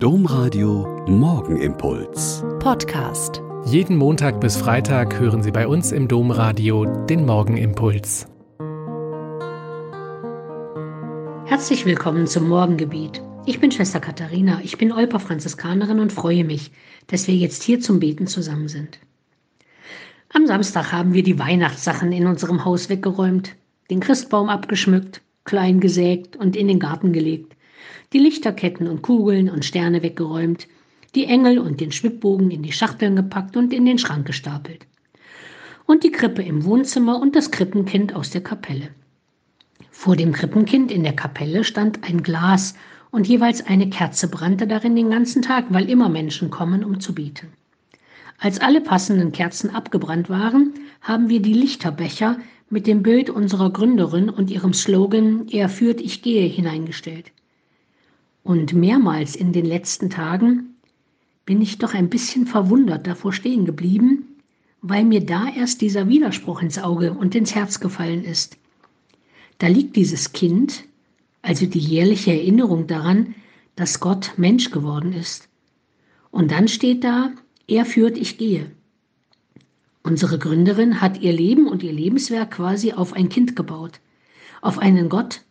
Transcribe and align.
Domradio 0.00 1.04
Morgenimpuls. 1.08 2.44
Podcast. 2.60 3.42
Jeden 3.64 3.96
Montag 3.96 4.40
bis 4.40 4.56
Freitag 4.56 5.18
hören 5.18 5.42
Sie 5.42 5.50
bei 5.50 5.66
uns 5.66 5.90
im 5.90 6.06
Domradio 6.06 6.84
den 6.84 7.26
Morgenimpuls. 7.26 8.28
Herzlich 11.46 11.84
willkommen 11.84 12.28
zum 12.28 12.48
Morgengebet. 12.48 13.20
Ich 13.44 13.58
bin 13.58 13.72
Schwester 13.72 13.98
Katharina, 13.98 14.60
ich 14.62 14.78
bin 14.78 14.92
Olper 14.92 15.18
Franziskanerin 15.18 15.98
und 15.98 16.12
freue 16.12 16.44
mich, 16.44 16.70
dass 17.08 17.26
wir 17.26 17.34
jetzt 17.34 17.64
hier 17.64 17.80
zum 17.80 17.98
Beten 17.98 18.28
zusammen 18.28 18.68
sind. 18.68 19.00
Am 20.32 20.46
Samstag 20.46 20.92
haben 20.92 21.12
wir 21.12 21.24
die 21.24 21.40
Weihnachtssachen 21.40 22.12
in 22.12 22.28
unserem 22.28 22.64
Haus 22.64 22.88
weggeräumt, 22.88 23.56
den 23.90 23.98
Christbaum 23.98 24.48
abgeschmückt, 24.48 25.22
klein 25.42 25.80
gesägt 25.80 26.36
und 26.36 26.54
in 26.54 26.68
den 26.68 26.78
Garten 26.78 27.12
gelegt, 27.12 27.56
die 28.12 28.18
Lichterketten 28.18 28.88
und 28.88 29.02
Kugeln 29.02 29.48
und 29.48 29.64
Sterne 29.64 30.02
weggeräumt, 30.02 30.66
die 31.14 31.24
Engel 31.24 31.58
und 31.58 31.80
den 31.80 31.92
Schwibbogen 31.92 32.50
in 32.50 32.62
die 32.62 32.72
Schachteln 32.72 33.16
gepackt 33.16 33.56
und 33.56 33.72
in 33.72 33.86
den 33.86 33.98
Schrank 33.98 34.26
gestapelt. 34.26 34.86
Und 35.86 36.04
die 36.04 36.12
Krippe 36.12 36.42
im 36.42 36.64
Wohnzimmer 36.64 37.20
und 37.20 37.34
das 37.34 37.50
Krippenkind 37.50 38.14
aus 38.14 38.30
der 38.30 38.42
Kapelle. 38.42 38.90
Vor 39.90 40.16
dem 40.16 40.32
Krippenkind 40.32 40.92
in 40.92 41.02
der 41.02 41.16
Kapelle 41.16 41.64
stand 41.64 42.04
ein 42.04 42.22
Glas 42.22 42.74
und 43.10 43.26
jeweils 43.26 43.66
eine 43.66 43.88
Kerze 43.88 44.28
brannte 44.28 44.66
darin 44.66 44.94
den 44.94 45.10
ganzen 45.10 45.42
Tag, 45.42 45.66
weil 45.70 45.88
immer 45.88 46.08
Menschen 46.08 46.50
kommen, 46.50 46.84
um 46.84 47.00
zu 47.00 47.14
beten. 47.14 47.48
Als 48.38 48.60
alle 48.60 48.80
passenden 48.80 49.32
Kerzen 49.32 49.70
abgebrannt 49.70 50.28
waren, 50.28 50.74
haben 51.00 51.28
wir 51.28 51.40
die 51.40 51.54
Lichterbecher 51.54 52.38
mit 52.70 52.86
dem 52.86 53.02
Bild 53.02 53.30
unserer 53.30 53.72
Gründerin 53.72 54.28
und 54.28 54.50
ihrem 54.50 54.74
Slogan 54.74 55.48
Er 55.48 55.68
führt, 55.68 56.00
ich 56.00 56.22
gehe 56.22 56.46
hineingestellt. 56.46 57.32
Und 58.48 58.72
mehrmals 58.72 59.36
in 59.36 59.52
den 59.52 59.66
letzten 59.66 60.08
Tagen 60.08 60.74
bin 61.44 61.60
ich 61.60 61.76
doch 61.76 61.92
ein 61.92 62.08
bisschen 62.08 62.46
verwundert 62.46 63.06
davor 63.06 63.34
stehen 63.34 63.66
geblieben, 63.66 64.24
weil 64.80 65.04
mir 65.04 65.20
da 65.20 65.50
erst 65.54 65.82
dieser 65.82 66.08
Widerspruch 66.08 66.62
ins 66.62 66.78
Auge 66.78 67.12
und 67.12 67.34
ins 67.34 67.54
Herz 67.54 67.78
gefallen 67.78 68.24
ist. 68.24 68.56
Da 69.58 69.66
liegt 69.66 69.96
dieses 69.96 70.32
Kind, 70.32 70.84
also 71.42 71.66
die 71.66 71.78
jährliche 71.78 72.30
Erinnerung 72.30 72.86
daran, 72.86 73.34
dass 73.76 74.00
Gott 74.00 74.32
Mensch 74.38 74.70
geworden 74.70 75.12
ist. 75.12 75.50
Und 76.30 76.50
dann 76.50 76.68
steht 76.68 77.04
da, 77.04 77.32
er 77.66 77.84
führt, 77.84 78.16
ich 78.16 78.38
gehe. 78.38 78.70
Unsere 80.02 80.38
Gründerin 80.38 81.02
hat 81.02 81.20
ihr 81.20 81.34
Leben 81.34 81.68
und 81.68 81.82
ihr 81.82 81.92
Lebenswerk 81.92 82.52
quasi 82.52 82.94
auf 82.94 83.12
ein 83.12 83.28
Kind 83.28 83.56
gebaut, 83.56 84.00
auf 84.62 84.78
einen 84.78 85.10
Gott, 85.10 85.42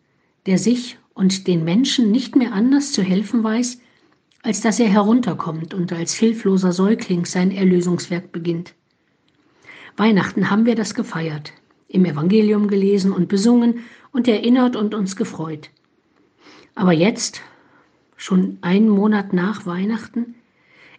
der 0.48 0.58
sich 0.58 0.98
und 1.18 1.48
den 1.48 1.64
Menschen 1.64 2.12
nicht 2.12 2.36
mehr 2.36 2.54
anders 2.54 2.92
zu 2.92 3.02
helfen 3.02 3.44
weiß, 3.44 3.80
als 4.44 4.62
dass 4.62 4.80
er 4.80 4.88
herunterkommt 4.88 5.74
und 5.74 5.92
als 5.92 6.14
hilfloser 6.14 6.72
Säugling 6.72 7.26
sein 7.26 7.50
Erlösungswerk 7.50 8.32
beginnt. 8.32 8.76
Weihnachten 9.98 10.52
haben 10.52 10.68
wir 10.68 10.76
das 10.76 10.94
gefeiert, 10.94 11.54
im 11.88 12.06
Evangelium 12.06 12.68
gelesen 12.68 13.12
und 13.12 13.30
besungen 13.30 13.80
und 14.12 14.28
erinnert 14.28 14.76
und 14.76 14.94
uns 14.94 15.16
gefreut. 15.16 15.72
Aber 16.76 16.94
jetzt, 16.94 17.42
schon 18.16 18.60
einen 18.62 18.88
Monat 18.88 19.34
nach 19.34 19.66
Weihnachten, 19.66 20.36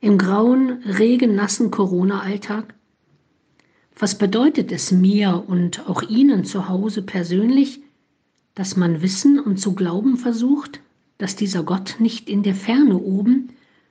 im 0.00 0.18
grauen, 0.18 0.82
regennassen 0.84 1.70
Corona-Alltag, 1.70 2.74
was 3.96 4.18
bedeutet 4.18 4.72
es 4.72 4.90
mir 4.90 5.44
und 5.46 5.88
auch 5.88 6.02
Ihnen 6.02 6.44
zu 6.44 6.68
Hause 6.68 7.02
persönlich, 7.02 7.82
dass 8.58 8.76
man 8.76 9.02
wissen 9.02 9.38
und 9.38 9.60
zu 9.60 9.72
glauben 9.72 10.16
versucht, 10.16 10.80
dass 11.16 11.36
dieser 11.36 11.62
Gott 11.62 11.94
nicht 12.00 12.28
in 12.28 12.42
der 12.42 12.56
Ferne 12.56 12.98
oben, 12.98 13.50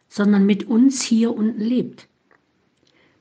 sondern 0.10 0.46
mit 0.46 0.68
uns 0.68 1.02
hier 1.02 1.34
unten 1.34 1.62
lebt? 1.62 2.10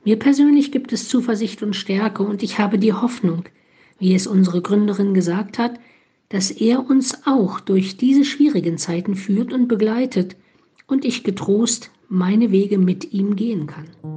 Mir 0.03 0.19
persönlich 0.19 0.73
gibt 0.73 0.91
es 0.91 1.07
Zuversicht 1.07 1.63
und 1.63 1.73
Stärke 1.73 2.23
und 2.23 2.43
ich 2.43 2.59
habe 2.59 2.77
die 2.77 2.91
Hoffnung, 2.91 3.45
wie 3.97 4.13
es 4.13 4.27
unsere 4.27 4.61
Gründerin 4.61 5.13
gesagt 5.13 5.57
hat, 5.57 5.79
dass 6.27 6.51
er 6.51 6.85
uns 6.89 7.25
auch 7.25 7.61
durch 7.61 7.95
diese 7.95 8.25
schwierigen 8.25 8.77
Zeiten 8.77 9.15
führt 9.15 9.53
und 9.53 9.69
begleitet 9.69 10.35
und 10.85 11.05
ich 11.05 11.23
getrost 11.23 11.91
meine 12.09 12.51
Wege 12.51 12.77
mit 12.77 13.13
ihm 13.13 13.37
gehen 13.37 13.67
kann. 13.67 14.16